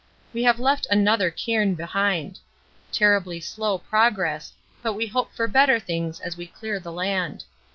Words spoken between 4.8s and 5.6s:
but we hope for